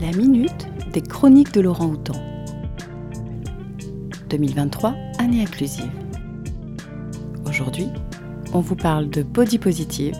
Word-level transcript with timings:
La 0.00 0.12
minute 0.16 0.68
des 0.92 1.02
chroniques 1.02 1.52
de 1.52 1.60
Laurent 1.60 1.86
Houtan. 1.86 2.14
2023, 4.30 4.94
année 5.18 5.42
inclusive. 5.42 5.90
Aujourd'hui, 7.48 7.88
on 8.52 8.60
vous 8.60 8.76
parle 8.76 9.10
de 9.10 9.24
body 9.24 9.58
positive 9.58 10.14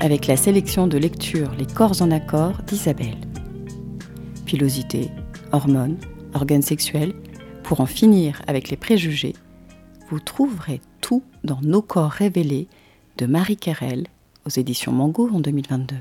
avec 0.00 0.26
la 0.26 0.38
sélection 0.38 0.86
de 0.86 0.96
lecture 0.96 1.52
Les 1.58 1.66
corps 1.66 2.00
en 2.00 2.10
accord 2.10 2.62
d'Isabelle. 2.66 3.18
Pilosité, 4.46 5.10
hormones, 5.52 5.98
organes 6.32 6.62
sexuels, 6.62 7.12
pour 7.62 7.82
en 7.82 7.86
finir 7.86 8.40
avec 8.46 8.70
les 8.70 8.76
préjugés, 8.78 9.34
vous 10.08 10.20
trouverez 10.20 10.80
tout 11.02 11.22
dans 11.44 11.60
Nos 11.60 11.82
corps 11.82 12.10
révélés 12.10 12.68
de 13.18 13.26
Marie 13.26 13.58
Carrel 13.58 14.06
aux 14.46 14.50
éditions 14.50 14.92
Mango 14.92 15.28
en 15.30 15.40
2022 15.40 15.96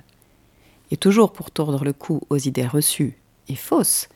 et 0.92 0.98
toujours 0.98 1.32
pour 1.32 1.52
tordre 1.52 1.84
le 1.84 1.94
cou 1.94 2.22
aux 2.30 2.38
idées 2.38 2.68
reçues 2.68 3.18
et 3.48 3.56
fausses, 3.56 4.10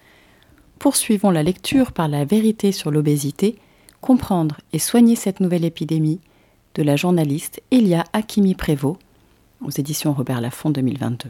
poursuivons 0.80 1.32
la 1.32 1.44
lecture 1.44 1.92
par 1.92 2.08
la 2.08 2.26
vérité 2.26 2.72
sur 2.72 2.92
l'obésité, 2.92 3.58
comprendre 4.02 4.60
et 4.74 4.80
soigner 4.80 5.16
cette 5.16 5.40
nouvelle 5.40 5.66
épidémie 5.66 6.20
de 6.76 6.84
la 6.84 6.96
journaliste 6.96 7.62
Elia 7.72 8.04
Hakimi-Prévost 8.14 8.98
aux 9.62 9.72
éditions 9.72 10.14
Robert 10.14 10.42
Laffont 10.42 10.70
2022. 10.70 11.30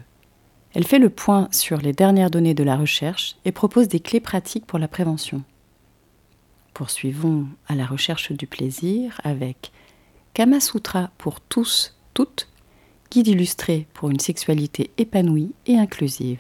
Elle 0.74 0.86
fait 0.86 1.00
le 1.00 1.10
point 1.10 1.48
sur 1.52 1.78
les 1.78 1.94
dernières 1.94 2.32
données 2.32 2.56
de 2.56 2.64
la 2.64 2.76
recherche 2.76 3.36
et 3.46 3.52
propose 3.52 3.88
des 3.88 4.00
clés 4.00 4.20
pratiques 4.20 4.66
pour 4.66 4.80
la 4.80 4.88
prévention. 4.88 5.44
Poursuivons 6.74 7.46
à 7.68 7.76
la 7.76 7.86
recherche 7.86 8.32
du 8.32 8.48
plaisir 8.48 9.22
avec 9.24 9.72
Kama 10.34 10.60
Sutra 10.60 11.12
pour 11.20 11.40
tous, 11.42 11.96
toutes 12.16 12.48
guide 13.14 13.28
illustré 13.28 13.86
pour 13.94 14.10
une 14.10 14.20
sexualité 14.20 14.90
épanouie 14.98 15.54
et 15.68 15.78
inclusive, 15.78 16.40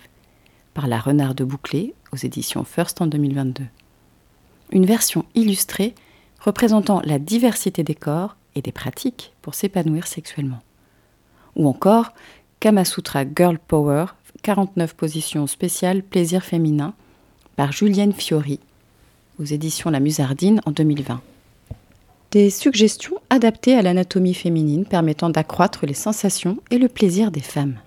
par 0.73 0.87
la 0.87 0.99
Renarde 0.99 1.43
Bouclé 1.43 1.93
aux 2.11 2.15
éditions 2.15 2.63
First 2.63 2.99
en 2.99 3.05
2022. 3.05 3.63
Une 4.71 4.87
version 4.87 5.23
illustrée 5.35 5.93
représentant 6.39 6.99
la 7.05 7.19
diversité 7.19 7.83
des 7.83 7.93
corps 7.93 8.37
et 8.55 8.63
des 8.63 8.71
pratiques 8.71 9.33
pour 9.43 9.53
s'épanouir 9.53 10.07
sexuellement. 10.07 10.63
Ou 11.55 11.67
encore 11.67 12.11
Kama 12.59 12.85
Sutra 12.85 13.23
Girl 13.23 13.59
Power, 13.59 14.05
49 14.41 14.95
positions 14.95 15.45
spéciales 15.45 16.01
plaisir 16.01 16.43
féminin, 16.43 16.95
par 17.55 17.71
Julienne 17.71 18.13
Fiori, 18.13 18.59
aux 19.39 19.45
éditions 19.45 19.91
La 19.91 19.99
Musardine 19.99 20.59
en 20.65 20.71
2020 20.71 21.21
des 22.33 22.49
suggestions 22.49 23.17
adaptées 23.29 23.75
à 23.75 23.83
l'anatomie 23.83 24.33
féminine 24.33 24.85
permettant 24.85 25.29
d'accroître 25.29 25.85
les 25.85 25.93
sensations 25.93 26.57
et 26.71 26.79
le 26.79 26.89
plaisir 26.89 27.29
des 27.29 27.41
femmes. 27.41 27.77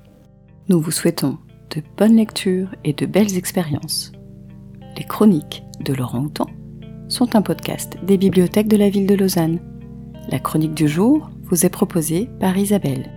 Nous 0.68 0.80
vous 0.80 0.92
souhaitons 0.92 1.38
de 1.74 1.82
bonnes 1.96 2.14
lectures 2.14 2.68
et 2.84 2.92
de 2.92 3.06
belles 3.06 3.36
expériences. 3.36 4.12
Les 4.96 5.02
chroniques 5.02 5.64
de 5.80 5.92
Laurent 5.92 6.20
Houtan 6.20 6.46
sont 7.08 7.34
un 7.34 7.42
podcast 7.42 7.96
des 8.04 8.16
bibliothèques 8.16 8.68
de 8.68 8.76
la 8.76 8.88
ville 8.88 9.08
de 9.08 9.16
Lausanne. 9.16 9.58
La 10.28 10.38
chronique 10.38 10.74
du 10.74 10.86
jour 10.86 11.28
vous 11.42 11.66
est 11.66 11.70
proposée 11.70 12.28
par 12.38 12.56
Isabelle. 12.56 13.15